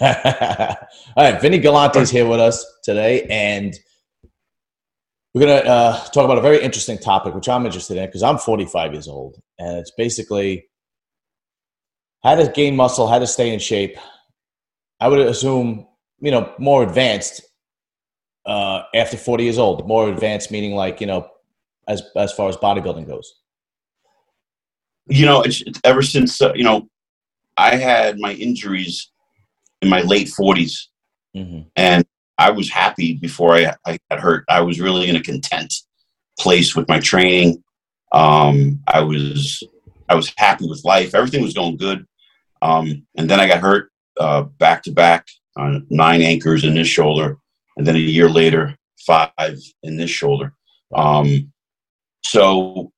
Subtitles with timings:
[0.02, 0.76] All
[1.14, 3.74] right, Vinny Galante is here with us today, and
[5.34, 8.22] we're going to uh, talk about a very interesting topic, which I'm interested in because
[8.22, 10.68] I'm 45 years old, and it's basically
[12.24, 13.98] how to gain muscle, how to stay in shape.
[15.00, 15.86] I would assume,
[16.18, 17.42] you know, more advanced
[18.46, 19.86] uh, after 40 years old.
[19.86, 21.28] More advanced meaning like, you know,
[21.88, 23.34] as as far as bodybuilding goes.
[25.08, 26.88] You know, it's, it's ever since uh, you know,
[27.58, 29.10] I had my injuries
[29.82, 30.86] in my late 40s,
[31.36, 31.62] mm-hmm.
[31.76, 32.04] and
[32.38, 34.44] I was happy before I, I got hurt.
[34.48, 35.74] I was really in a content
[36.38, 37.62] place with my training.
[38.12, 39.62] Um, I was
[40.08, 41.14] I was happy with life.
[41.14, 42.04] Everything was going good.
[42.62, 46.88] Um, and then I got hurt uh, back to back on nine anchors in this
[46.88, 47.38] shoulder,
[47.76, 48.76] and then a year later,
[49.06, 50.52] five in this shoulder.
[50.94, 51.52] Um,
[52.22, 52.92] so,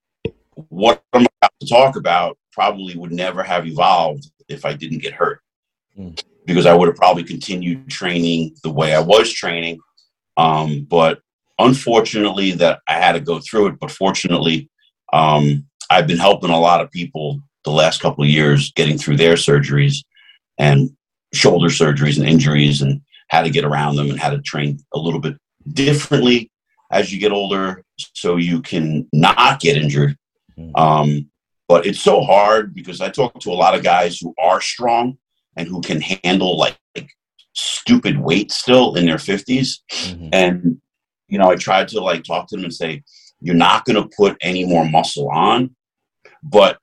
[0.54, 5.14] what I'm about to talk about probably would never have evolved if I didn't get
[5.14, 5.40] hurt,
[5.98, 6.20] mm.
[6.46, 9.79] Because I would have probably continued training the way I was training.
[10.37, 11.21] Um, but
[11.59, 13.80] unfortunately, that I had to go through it.
[13.80, 14.68] But fortunately,
[15.13, 19.16] um, I've been helping a lot of people the last couple of years getting through
[19.16, 20.04] their surgeries
[20.59, 20.90] and
[21.32, 24.98] shoulder surgeries and injuries and how to get around them and how to train a
[24.98, 25.37] little bit
[25.73, 26.51] differently
[26.90, 30.16] as you get older so you can not get injured.
[30.59, 30.76] Mm-hmm.
[30.76, 31.30] Um,
[31.68, 35.16] but it's so hard because I talk to a lot of guys who are strong
[35.56, 37.10] and who can handle like, like
[37.52, 39.78] stupid weight still in their 50s.
[39.90, 40.28] Mm-hmm.
[40.32, 40.80] And,
[41.28, 43.02] you know, I tried to like talk to them and say,
[43.40, 45.74] you're not going to put any more muscle on,
[46.42, 46.78] but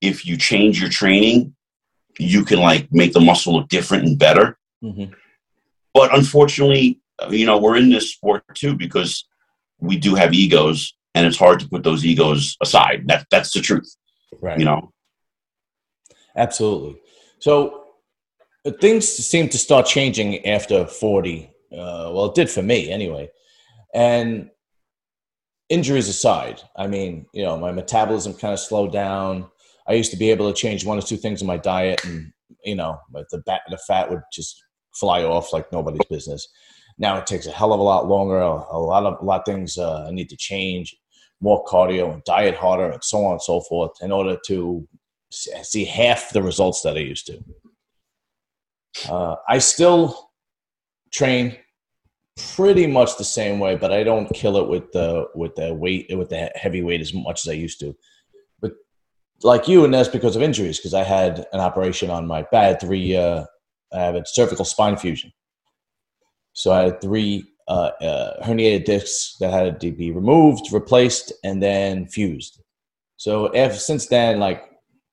[0.00, 1.54] if you change your training,
[2.18, 4.58] you can like make the muscle look different and better.
[4.82, 5.12] Mm-hmm.
[5.94, 9.26] But unfortunately, you know, we're in this sport too because
[9.80, 13.04] we do have egos, and it's hard to put those egos aside.
[13.06, 13.94] That that's the truth,
[14.40, 14.58] right?
[14.58, 14.92] You know,
[16.36, 17.00] absolutely.
[17.40, 17.87] So
[18.68, 21.50] uh, things seem to start changing after forty.
[21.72, 23.28] Uh, well, it did for me anyway,
[23.94, 24.50] and
[25.68, 29.50] injuries aside, I mean, you know, my metabolism kind of slowed down.
[29.86, 32.32] I used to be able to change one or two things in my diet, and
[32.64, 34.62] you know, the bat, the fat would just
[34.94, 36.48] fly off like nobody's business.
[36.98, 38.38] Now it takes a hell of a lot longer.
[38.38, 40.96] A, a lot of a lot of things uh, I need to change,
[41.40, 44.88] more cardio and diet harder, and so on and so forth, in order to
[45.30, 47.38] see half the results that I used to.
[49.08, 50.30] Uh, I still
[51.12, 51.56] train
[52.54, 56.06] pretty much the same way, but I don't kill it with the with the weight
[56.16, 57.96] with the heavy weight as much as I used to
[58.60, 58.72] But
[59.42, 60.78] like you, and that's because of injuries.
[60.78, 62.80] Because I had an operation on my back.
[62.80, 63.16] three.
[63.16, 63.44] Uh,
[63.92, 65.32] I have a cervical spine fusion,
[66.52, 71.62] so I had three uh, uh, herniated discs that had to be removed, replaced, and
[71.62, 72.60] then fused.
[73.16, 74.64] So ever since then, like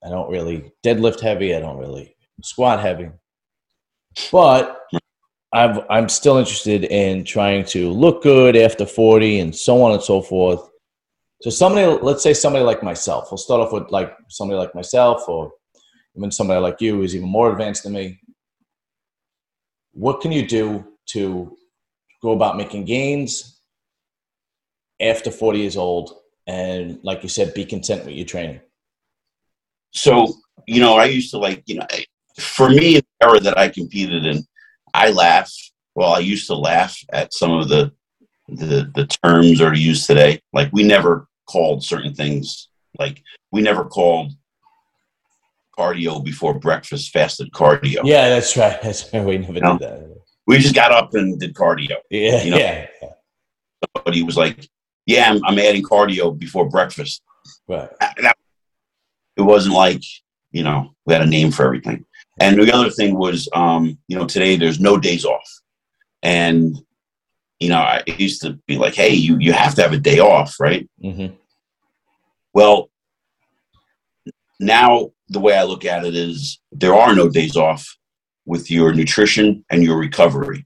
[0.04, 1.56] I don't really deadlift heavy.
[1.56, 3.10] I don't really squat heavy,
[4.32, 4.82] but
[5.54, 10.04] i am still interested in trying to look good after 40 and so on and
[10.04, 10.70] so forth.
[11.42, 15.30] So somebody, let's say somebody like myself, we'll start off with like somebody like myself
[15.30, 15.52] or
[16.18, 18.20] even somebody like you who's even more advanced than me.
[19.94, 21.56] What can you do to
[22.22, 23.60] go about making gains
[25.00, 26.14] after 40 years old
[26.48, 28.60] and like you said, be content with your training?
[29.92, 30.34] So,
[30.68, 31.88] you know, I used to like, you know,
[32.40, 34.46] for me, the era that I competed in,
[34.94, 35.52] I laugh.
[35.96, 37.92] Well, I used to laugh at some of the
[38.48, 40.42] the the terms are used today.
[40.54, 42.70] Like we never called certain things.
[43.00, 44.34] Like we never called
[45.78, 48.02] cardio before breakfast fasted cardio.
[48.04, 48.82] Yeah, that's right.
[48.82, 49.26] That's right.
[49.26, 49.78] We never you know?
[49.78, 50.16] did that.
[50.48, 51.98] We just got up and did cardio.
[52.10, 52.58] Yeah, you know?
[52.58, 52.88] yeah.
[53.96, 54.70] Somebody was like,
[55.06, 57.22] "Yeah, I'm, I'm adding cardio before breakfast."
[57.68, 57.90] Right.
[58.00, 58.38] That,
[59.38, 60.04] it wasn't like
[60.52, 62.06] you know we had a name for everything.
[62.40, 65.50] And the other thing was, um, you know, today there's no days off,
[66.22, 66.76] and
[67.60, 70.20] you know, I used to be like, hey, you, you have to have a day
[70.20, 70.90] off, right?
[71.02, 71.34] Mm-hmm.
[72.54, 72.90] Well,
[74.60, 77.98] now the way I look at it is there are no days off
[78.46, 80.66] with your nutrition and your recovery.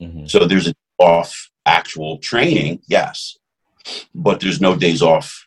[0.00, 0.26] Mm-hmm.
[0.26, 3.38] So there's a off actual training, yes,
[4.14, 5.46] but there's no days off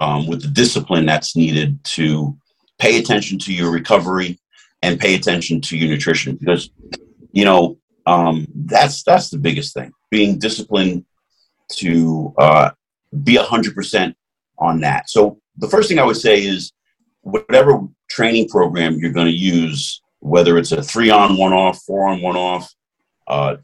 [0.00, 2.36] um, with the discipline that's needed to
[2.78, 4.38] pay attention to your recovery
[4.82, 6.70] and pay attention to your nutrition because
[7.32, 11.04] you know um, that's that's the biggest thing being disciplined
[11.70, 12.70] to uh,
[13.24, 14.14] be 100%
[14.58, 15.10] on that.
[15.10, 16.72] So the first thing I would say is
[17.22, 22.08] whatever training program you're going to use, whether it's a three on, one off, four
[22.08, 22.72] on, one off,
[23.26, 23.56] uh,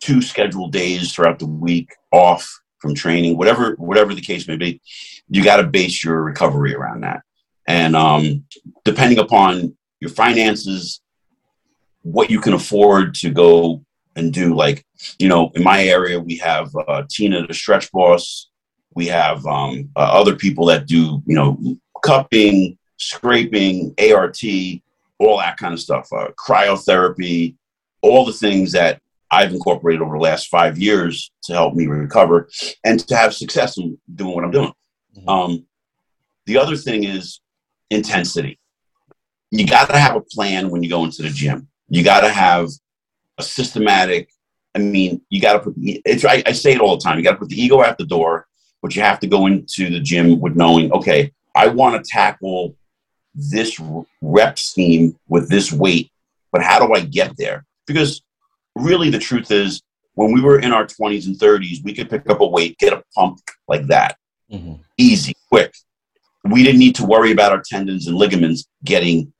[0.00, 4.80] two scheduled days throughout the week off from training, whatever whatever the case may be,
[5.28, 7.22] you got to base your recovery around that.
[7.68, 8.44] And um,
[8.84, 11.00] depending upon your finances,
[12.02, 13.84] what you can afford to go
[14.16, 14.52] and do.
[14.52, 14.84] Like,
[15.20, 18.50] you know, in my area, we have uh, Tina, the stretch boss.
[18.96, 21.56] We have um, uh, other people that do, you know,
[22.04, 24.40] cupping, scraping, ART,
[25.20, 27.54] all that kind of stuff, uh, cryotherapy,
[28.02, 29.00] all the things that
[29.30, 32.50] I've incorporated over the last five years to help me recover
[32.84, 34.72] and to have success in doing what I'm doing.
[35.16, 35.28] Mm-hmm.
[35.28, 35.66] Um,
[36.46, 37.40] the other thing is
[37.88, 38.58] intensity.
[39.52, 41.68] You got to have a plan when you go into the gym.
[41.88, 42.70] You got to have
[43.36, 44.30] a systematic.
[44.74, 45.74] I mean, you got to put.
[45.76, 46.24] It's.
[46.24, 47.18] I, I say it all the time.
[47.18, 48.46] You got to put the ego out the door,
[48.80, 52.74] but you have to go into the gym with knowing, okay, I want to tackle
[53.34, 53.78] this
[54.22, 56.10] rep scheme with this weight,
[56.50, 57.66] but how do I get there?
[57.86, 58.22] Because
[58.74, 59.82] really, the truth is,
[60.14, 62.92] when we were in our 20s and 30s, we could pick up a weight, get
[62.92, 64.16] a pump like that,
[64.50, 64.74] mm-hmm.
[64.98, 65.74] easy, quick.
[66.44, 69.32] We didn't need to worry about our tendons and ligaments getting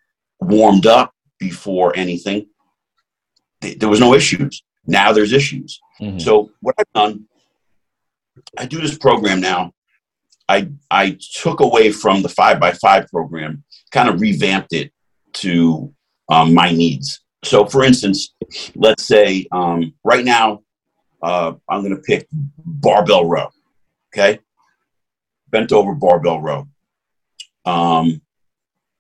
[0.42, 2.46] warmed up before anything.
[3.60, 4.62] There was no issues.
[4.86, 5.80] Now there's issues.
[6.00, 6.18] Mm-hmm.
[6.18, 7.26] So what I've done,
[8.58, 9.72] I do this program now.
[10.48, 14.92] I I took away from the five by five program, kind of revamped it
[15.34, 15.94] to
[16.28, 17.20] um, my needs.
[17.44, 18.34] So, for instance,
[18.74, 20.62] let's say um, right now
[21.22, 22.28] uh, I'm going to pick
[22.58, 23.48] barbell row.
[24.12, 24.40] Okay,
[25.48, 26.68] bent over barbell row.
[27.64, 28.20] Um,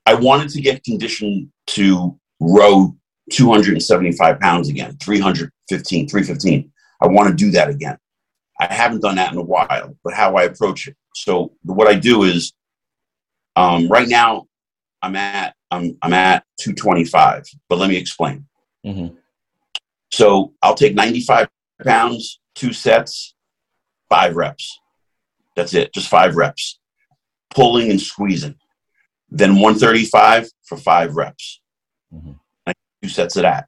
[0.06, 2.96] I wanted to get conditioned to row
[3.30, 6.72] 275 pounds again, 315, 315.
[7.00, 7.96] I want to do that again.
[8.60, 10.96] I haven't done that in a while, but how I approach it.
[11.14, 12.52] So what I do is,
[13.56, 14.46] um, right now,
[15.02, 17.44] I'm at I'm I'm at 225.
[17.68, 18.46] But let me explain.
[18.86, 19.16] Mm-hmm.
[20.12, 21.48] So I'll take 95
[21.84, 23.34] pounds, two sets,
[24.08, 24.78] five reps.
[25.56, 26.78] That's it, just five reps,
[27.50, 28.56] pulling and squeezing.
[29.34, 31.60] Then 135 for five reps.
[32.12, 32.32] Mm-hmm.
[33.02, 33.66] Two sets of that.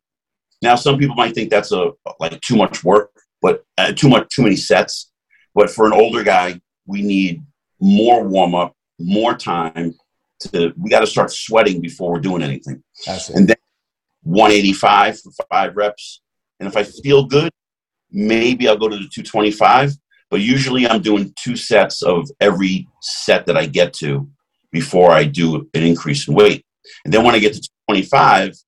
[0.60, 1.90] Now, some people might think that's a
[2.20, 5.10] like too much work, but uh, too much, too many sets.
[5.54, 7.42] But for an older guy, we need
[7.80, 9.94] more warm up, more time.
[10.40, 12.82] To we got to start sweating before we're doing anything.
[13.34, 13.56] And then
[14.22, 16.20] 185 for five reps.
[16.60, 17.50] And if I feel good,
[18.10, 19.92] maybe I'll go to the 225.
[20.30, 24.28] But usually I'm doing two sets of every set that I get to
[24.74, 26.66] before I do an increase in weight.
[27.04, 28.58] And then when I get to 25,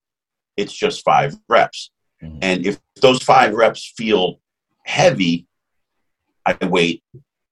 [0.56, 1.90] it's just five reps.
[2.22, 2.38] Mm-hmm.
[2.42, 4.40] And if those five reps feel
[4.84, 5.48] heavy,
[6.46, 7.02] I wait,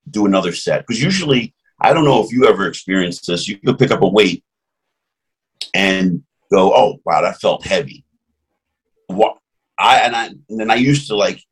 [0.09, 0.87] do another set.
[0.87, 4.07] Because usually, I don't know if you ever experienced this, you could pick up a
[4.07, 4.41] weight
[5.73, 8.05] and go, oh, wow, that felt heavy.
[9.07, 9.37] What
[9.77, 11.43] I and I and then I used to like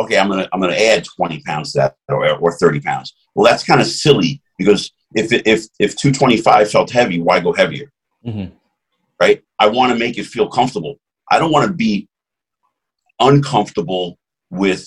[0.00, 3.14] okay, I'm gonna I'm gonna add 20 pounds to that or, or 30 pounds.
[3.34, 7.92] Well, that's kind of silly because if if if 225 felt heavy, why go heavier?
[8.24, 8.54] Mm-hmm.
[9.20, 9.42] Right?
[9.58, 10.98] I want to make it feel comfortable.
[11.30, 12.08] I don't want to be
[13.20, 14.18] uncomfortable
[14.50, 14.86] with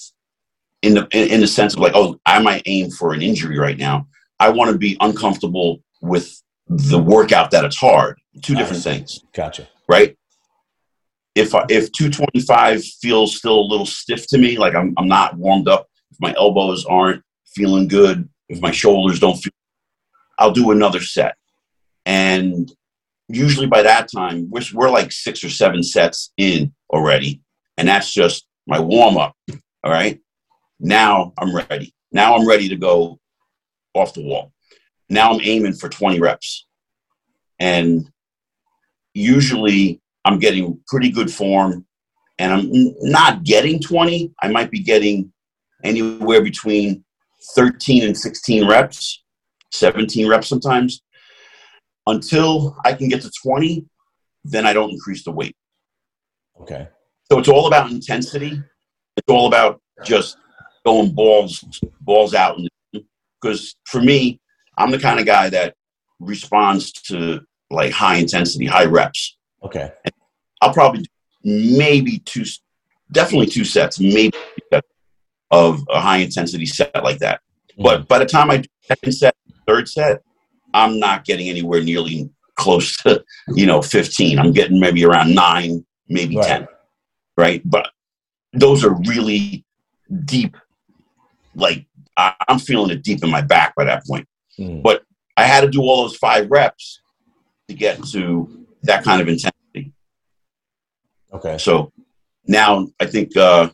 [0.81, 3.78] in the in, the sense of like, oh, I might aim for an injury right
[3.78, 4.08] now.
[4.40, 8.19] I want to be uncomfortable with the workout that it's hard.
[8.42, 9.24] Two different things.
[9.34, 9.68] Gotcha.
[9.88, 10.18] Right?
[11.36, 15.68] if if 225 feels still a little stiff to me, like I'm I'm not warmed
[15.68, 19.54] up, if my elbows aren't feeling good, if my shoulders don't feel,
[20.44, 21.38] I'll do another set.
[22.06, 22.69] And
[23.30, 27.42] usually by that time, we're we're like six or seven sets in already,
[27.78, 29.35] and that's just my warm up.
[29.83, 30.19] All right,
[30.81, 31.94] now I'm ready.
[32.12, 33.19] Now I'm ready to go
[33.94, 34.52] off the wall.
[35.09, 36.68] Now I'm aiming for 20 reps,
[37.59, 38.09] and
[39.14, 41.85] usually I'm getting pretty good form
[42.40, 44.33] and I'm not getting 20.
[44.42, 45.31] I might be getting
[45.83, 47.06] anywhere between
[47.56, 49.22] 13 and 16 reps,
[49.73, 51.01] 17 reps sometimes.
[52.06, 53.85] Until I can get to 20,
[54.44, 55.56] then I don't increase the weight.
[56.61, 56.87] Okay.
[57.31, 58.61] So it's all about intensity.
[59.15, 60.37] It's all about just
[60.85, 61.63] going balls
[62.01, 62.59] balls out.
[63.42, 64.39] Because for me,
[64.77, 65.75] I'm the kind of guy that
[66.19, 69.37] responds to like high intensity, high reps.
[69.63, 69.92] Okay.
[70.61, 71.06] I'll probably
[71.44, 72.44] maybe two,
[73.11, 74.37] definitely two sets, maybe
[75.51, 77.42] of a high intensity set like that.
[77.71, 77.83] Mm-hmm.
[77.83, 79.35] But by the time I do second set,
[79.68, 80.22] third set,
[80.74, 84.40] I'm not getting anywhere nearly close to you know 15.
[84.40, 86.48] I'm getting maybe around nine, maybe right.
[86.48, 86.68] 10.
[87.36, 87.90] Right, but
[88.54, 89.66] those are really
[90.26, 90.56] deep.
[91.56, 91.86] Like
[92.18, 94.28] I'm feeling it deep in my back by that point.
[94.60, 94.84] Mm.
[94.84, 95.04] But
[95.36, 97.02] I had to do all those five reps
[97.68, 99.94] to get to that kind of intensity.
[101.34, 101.58] Okay.
[101.58, 101.92] So
[102.46, 103.70] now I think uh,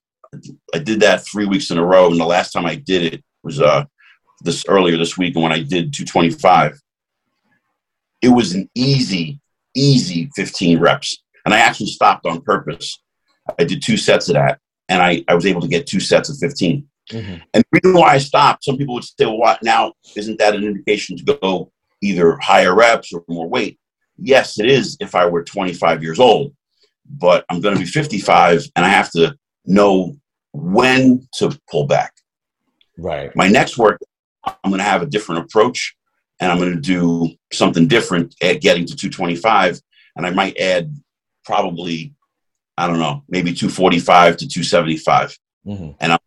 [0.74, 3.24] I did that three weeks in a row, and the last time I did it
[3.44, 3.86] was uh,
[4.42, 6.80] this earlier this week, and when I did 225,
[8.22, 9.40] it was an easy,
[9.76, 11.24] easy 15 reps.
[11.46, 13.02] And I actually stopped on purpose.
[13.58, 16.30] I did two sets of that, and I, I was able to get two sets
[16.30, 16.88] of 15.
[17.12, 17.36] Mm-hmm.
[17.54, 19.94] And the reason why I stopped, some people would say, well, what now?
[20.16, 23.80] Isn't that an indication to go either higher reps or more weight?
[24.18, 26.54] Yes, it is if I were 25 years old,
[27.10, 30.16] but I'm going to be 55 and I have to know
[30.52, 32.14] when to pull back.
[32.98, 33.34] Right.
[33.36, 34.00] My next work,
[34.46, 35.96] I'm going to have a different approach
[36.40, 39.82] and I'm going to do something different at getting to 225.
[40.16, 40.96] And I might add
[41.44, 42.14] probably,
[42.78, 45.38] I don't know, maybe 245 to 275.
[45.66, 45.92] Mm-hmm.
[46.00, 46.20] And I'm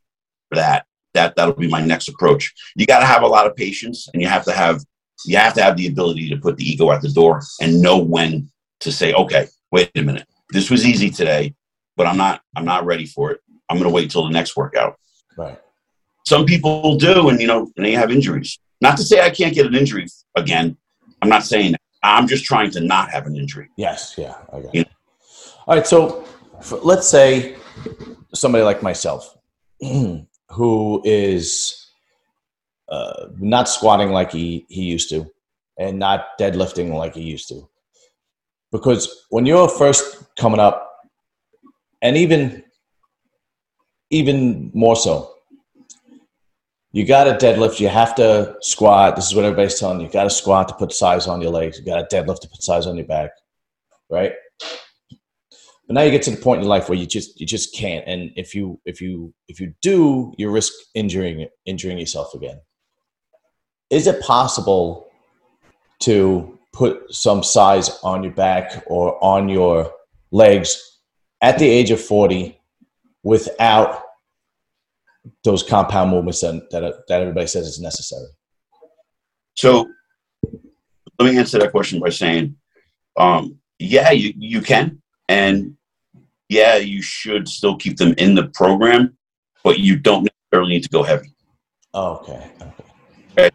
[0.52, 0.86] for that.
[1.14, 2.54] That that'll be my next approach.
[2.74, 4.82] You got to have a lot of patience, and you have to have
[5.26, 7.98] you have to have the ability to put the ego at the door and know
[7.98, 8.50] when
[8.80, 11.54] to say, okay, wait a minute, this was easy today,
[11.96, 13.40] but I'm not I'm not ready for it.
[13.68, 14.96] I'm going to wait until the next workout.
[15.36, 15.58] Right.
[16.26, 18.58] Some people do, and you know, and they have injuries.
[18.80, 20.76] Not to say I can't get an injury again.
[21.20, 21.80] I'm not saying that.
[22.02, 23.68] I'm just trying to not have an injury.
[23.76, 24.14] Yes.
[24.18, 24.34] Yeah.
[24.52, 24.68] Okay.
[24.72, 24.90] You know?
[25.66, 25.86] All right.
[25.86, 26.26] So
[26.82, 27.56] let's say
[28.34, 29.36] somebody like myself
[30.50, 31.86] who is
[32.88, 35.30] uh, not squatting like he, he used to
[35.78, 37.68] and not deadlifting like he used to.
[38.70, 40.88] Because when you're first coming up,
[42.00, 42.64] and even
[44.10, 45.34] even more so,
[46.92, 47.80] you got to deadlift.
[47.80, 49.16] You have to squat.
[49.16, 50.06] This is what everybody's telling you.
[50.06, 51.78] You got to squat to put size on your legs.
[51.78, 53.30] You got to deadlift to put size on your back,
[54.10, 54.32] right?
[55.86, 58.06] But now you get to the point in life where you just you just can't.
[58.06, 62.60] And if you if you if you do, you risk injuring injuring yourself again.
[63.90, 65.08] Is it possible
[66.00, 69.92] to put some size on your back or on your
[70.30, 70.98] legs
[71.42, 72.58] at the age of 40
[73.22, 74.02] without
[75.44, 78.28] those compound movements that, that, that everybody says is necessary?
[79.54, 79.88] So
[81.18, 82.56] let me answer that question by saying,
[83.16, 85.02] um, yeah, you, you can.
[85.28, 85.76] And
[86.48, 89.16] yeah, you should still keep them in the program,
[89.64, 91.32] but you don't necessarily need to go heavy.
[91.94, 92.50] Oh, okay.
[92.60, 92.72] okay.
[93.38, 93.50] okay.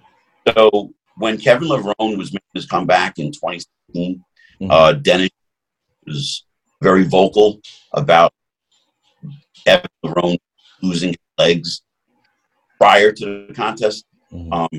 [0.48, 4.24] So when Kevin Levrone was making his comeback in 2016,
[4.62, 4.72] mm-hmm.
[4.72, 5.30] uh, Dennis
[6.06, 6.46] was
[6.82, 7.60] very vocal
[7.94, 8.32] about
[9.66, 10.38] Kevin Levrone
[10.82, 11.82] losing legs
[12.80, 14.06] prior to the contest.
[14.32, 14.54] Mm-hmm.
[14.54, 14.70] Um,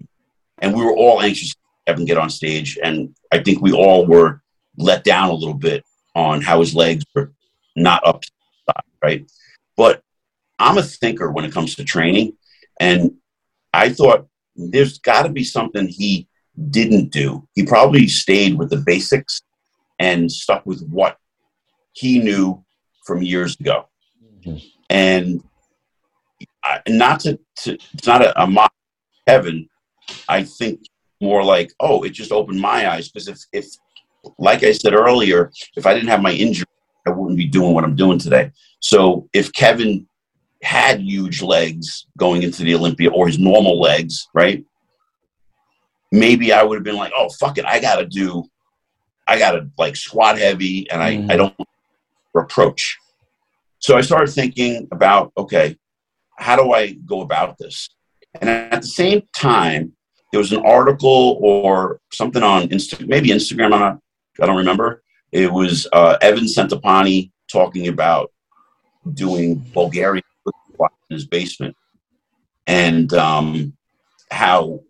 [0.58, 2.78] and we were all anxious to have him get on stage.
[2.82, 4.42] And I think we all were
[4.76, 7.32] let down a little bit on how his legs were
[7.76, 8.30] not up to
[8.66, 9.30] the right?
[9.76, 10.02] But
[10.58, 12.36] I'm a thinker when it comes to training.
[12.80, 13.14] And
[13.72, 14.26] I thought
[14.56, 16.28] there's got to be something he
[16.70, 17.46] didn't do.
[17.54, 19.42] He probably stayed with the basics
[19.98, 21.16] and stuck with what
[21.92, 22.64] he knew
[23.04, 23.88] from years ago.
[24.44, 24.56] Mm-hmm.
[24.90, 25.42] And
[26.68, 28.72] I, not to, to, it's not a, a mock
[29.26, 29.68] Kevin.
[30.28, 30.80] I think
[31.20, 33.66] more like, oh, it just opened my eyes because if, if,
[34.38, 36.66] like I said earlier, if I didn't have my injury,
[37.06, 38.52] I wouldn't be doing what I'm doing today.
[38.80, 40.06] So if Kevin
[40.62, 44.64] had huge legs going into the Olympia or his normal legs, right?
[46.10, 47.64] Maybe I would have been like, oh, fuck it.
[47.64, 48.44] I got to do,
[49.26, 51.30] I got to like squat heavy and I, mm.
[51.30, 51.56] I don't
[52.34, 52.98] reproach.
[53.78, 55.76] So I started thinking about, okay,
[56.38, 57.88] how do I go about this?
[58.40, 59.92] And at the same time,
[60.30, 63.98] there was an article or something on Insta, maybe Instagram, I'm not,
[64.40, 65.02] I don't remember,
[65.32, 68.32] it was uh, Evan Centopani talking about
[69.14, 70.22] doing Bulgarian
[71.10, 71.74] in his basement
[72.66, 73.72] and um,
[74.30, 74.80] how,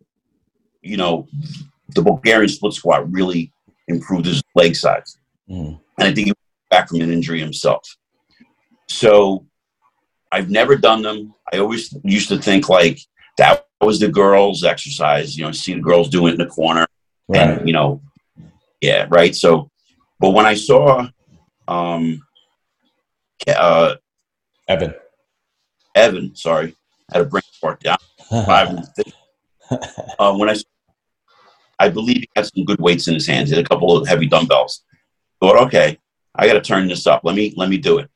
[0.82, 1.28] you know,
[1.94, 3.52] the Bulgarian split squat really
[3.86, 5.16] improved his leg size.
[5.48, 5.80] Mm.
[5.98, 6.36] And I think he was
[6.70, 7.82] back from an injury himself.
[8.88, 9.46] So
[10.30, 11.34] I've never done them.
[11.52, 13.00] I always used to think like
[13.38, 15.36] that was the girls' exercise.
[15.36, 16.86] You know, see the girls doing it in the corner,
[17.28, 17.58] right.
[17.58, 18.02] and you know,
[18.80, 19.34] yeah, right.
[19.34, 19.70] So
[20.20, 21.08] but when I saw
[21.68, 22.22] um,
[23.46, 23.94] uh,
[24.66, 24.94] Evan,
[25.94, 26.74] Evan, sorry,
[27.10, 27.98] I had a brain fart down.
[30.18, 30.56] uh, when I,
[31.78, 33.50] I believe he had some good weights in his hands.
[33.50, 34.82] He had a couple of heavy dumbbells.
[35.40, 35.98] Thought, okay,
[36.34, 37.22] I got to turn this up.
[37.22, 38.10] Let me let me do it.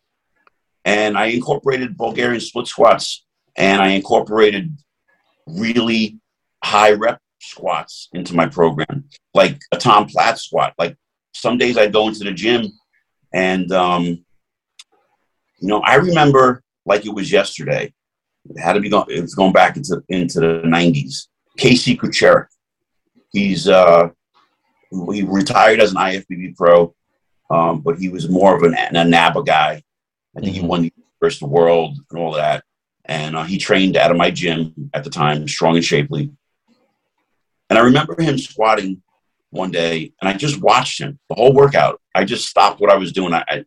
[0.85, 3.25] And I incorporated Bulgarian split squats,
[3.57, 4.77] and I incorporated
[5.47, 6.19] really
[6.65, 10.97] high rep squats into my program, like a Tom Platz squat, like
[11.35, 12.67] some days I'd go into the gym
[13.33, 17.93] and, um, you know, I remember like it was yesterday.
[18.49, 21.29] It had to be going, it was going back into, into the 90s.
[21.57, 22.47] Casey Kucherik.
[23.31, 24.09] He's, uh,
[24.91, 26.95] he retired as an IFBB pro,
[27.51, 29.83] um, but he was more of an, an NABBA guy.
[30.37, 30.63] I think mm-hmm.
[30.63, 32.65] he won the first world and all that.
[33.05, 36.31] And uh, he trained out of my gym at the time, strong and shapely.
[37.69, 39.03] And I remember him squatting
[39.51, 42.01] one day and I just watched him the whole workout.
[42.15, 43.35] I just stopped what I was doing.
[43.35, 43.65] I, I,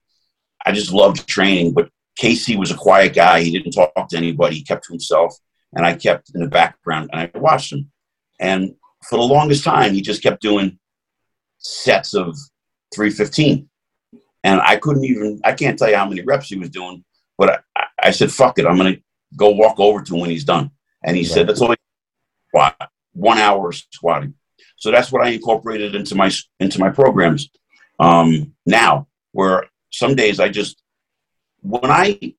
[0.65, 3.41] I just loved training, but Casey was a quiet guy.
[3.41, 4.57] He didn't talk to anybody.
[4.57, 5.36] He kept to himself.
[5.74, 7.91] And I kept in the background and I watched him.
[8.39, 8.75] And
[9.10, 10.79] for the longest time, he just kept doing
[11.57, 12.38] sets of
[12.93, 13.69] 315.
[14.46, 17.04] And I couldn't even, I can't tell you how many reps he was doing,
[17.36, 18.68] but I, I said, fuck it.
[18.68, 19.02] I'm going to
[19.36, 20.70] go walk over to him when he's done.
[21.04, 21.32] And he right.
[21.32, 21.74] said, that's all
[22.50, 24.36] squat, one hour squatting.
[24.78, 27.50] So that's what I incorporated into my, into my programs.
[28.00, 30.80] Um, now where some days I just,
[31.62, 32.36] when I,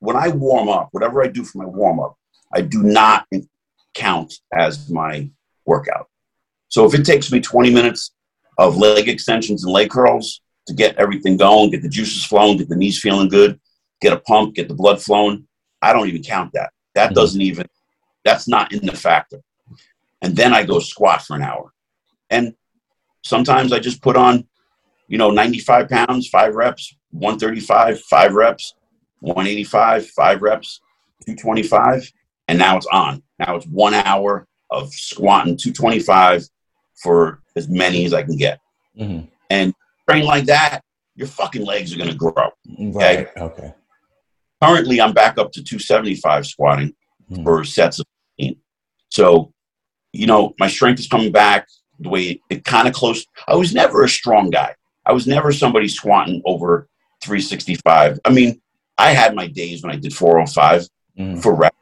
[0.00, 2.16] when I warm up, whatever I do for my warm up,
[2.52, 3.24] I do not
[3.94, 5.30] count as my
[5.64, 6.08] workout.
[6.68, 8.10] So if it takes me 20 minutes
[8.58, 12.68] of leg extensions and leg curls to get everything going, get the juices flowing, get
[12.68, 13.60] the knees feeling good,
[14.00, 15.46] get a pump, get the blood flowing,
[15.82, 16.72] I don't even count that.
[16.94, 17.14] That mm-hmm.
[17.14, 17.66] doesn't even,
[18.24, 19.42] that's not in the factor.
[20.22, 21.72] And then I go squat for an hour.
[22.30, 22.54] And
[23.22, 24.46] sometimes I just put on,
[25.08, 28.74] you know, 95 pounds, five reps, 135, five reps,
[29.20, 30.80] 185, five reps,
[31.24, 32.12] 225
[32.48, 33.22] and now it's on.
[33.38, 36.44] Now it's one hour of squatting 225
[37.02, 38.60] for as many as I can get.
[38.98, 39.26] Mm-hmm.
[39.50, 39.74] And
[40.08, 40.80] train like that,
[41.14, 42.50] your fucking legs are going to grow.
[42.72, 42.90] Okay.
[42.90, 43.28] Right.
[43.36, 43.74] Okay.
[44.62, 46.94] Currently, I'm back up to 275 squatting
[47.30, 47.44] mm-hmm.
[47.44, 48.06] for sets of
[48.38, 48.56] 15.
[49.10, 49.52] So,
[50.12, 51.66] you know, my strength is coming back
[52.00, 53.24] the way it, it kind of close.
[53.46, 54.74] I was never a strong guy.
[55.04, 56.88] I was never somebody squatting over
[57.22, 58.18] 365.
[58.24, 58.60] I mean,
[58.98, 61.40] I had my days when I did 405 mm-hmm.
[61.40, 61.76] for reps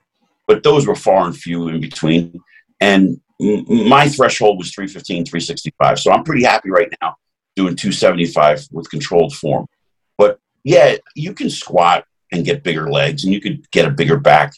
[0.47, 2.41] but those were far and few in between.
[2.81, 5.99] And m- my threshold was 315, 365.
[5.99, 7.17] So I'm pretty happy right now
[7.57, 9.67] doing 275 with controlled form.
[10.19, 14.19] But yeah, you can squat and get bigger legs and you could get a bigger
[14.19, 14.55] back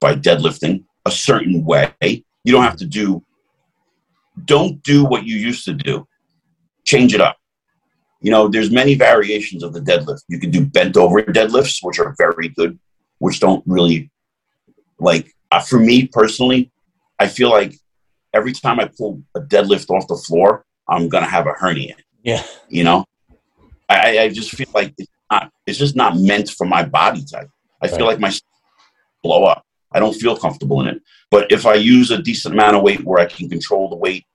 [0.00, 1.94] by deadlifting a certain way.
[2.00, 3.24] You don't have to do,
[4.44, 6.06] don't do what you used to do.
[6.84, 7.36] Change it up.
[8.20, 10.22] You know, there's many variations of the deadlift.
[10.28, 12.78] You can do bent over deadlifts, which are very good,
[13.18, 14.10] which don't really
[14.98, 16.70] like uh, for me personally,
[17.18, 17.74] I feel like
[18.34, 21.96] every time I pull a deadlift off the floor, I'm gonna have a hernia.
[22.22, 23.04] Yeah, you know,
[23.88, 25.52] I, I just feel like it's not.
[25.66, 27.50] It's just not meant for my body type.
[27.80, 27.96] I right.
[27.96, 28.32] feel like my
[29.22, 29.64] blow up.
[29.92, 31.02] I don't feel comfortable in it.
[31.30, 34.26] But if I use a decent amount of weight where I can control the weight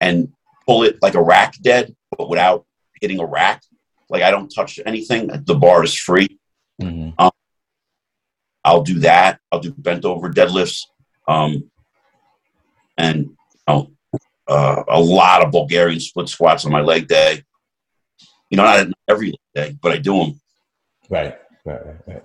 [0.00, 0.32] and
[0.66, 2.66] pull it like a rack dead, but without
[3.00, 3.62] hitting a rack,
[4.08, 6.38] like I don't touch anything, the bar is free.
[6.80, 7.10] Mm-hmm.
[7.18, 7.30] Um,
[8.64, 9.40] I'll do that.
[9.50, 10.86] I'll do bent over deadlifts,
[11.26, 11.70] um,
[12.96, 13.90] and you know,
[14.48, 17.42] uh, a lot of Bulgarian split squats on my leg day.
[18.50, 20.40] You know, not every day, but I do them.
[21.08, 22.22] Right, right, right, right.